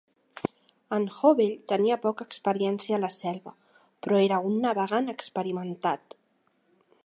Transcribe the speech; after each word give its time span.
En 0.95 1.03
Hovell 1.17 1.51
tenia 1.71 1.97
poca 2.07 2.27
experiència 2.29 2.97
a 2.97 3.01
la 3.03 3.11
selva, 3.17 3.53
però 4.07 4.25
era 4.29 4.41
un 4.49 4.59
navegant 4.65 5.15
experimentat. 5.17 6.21